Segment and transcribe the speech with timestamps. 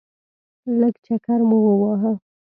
[0.79, 2.11] لږ چکر مو وواهه.